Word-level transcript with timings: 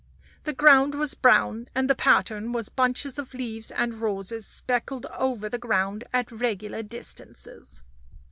The 0.45 0.53
ground 0.53 0.95
was 0.95 1.13
brown, 1.13 1.67
and 1.75 1.87
the 1.87 1.93
pattern 1.93 2.53
was 2.53 2.69
bunches 2.69 3.19
of 3.19 3.35
leaves 3.35 3.69
and 3.69 3.93
roses 4.01 4.47
speckled 4.47 5.05
over 5.15 5.47
the 5.47 5.59
ground 5.59 6.05
at 6.11 6.31
regular 6.31 6.81
distances. 6.81 7.83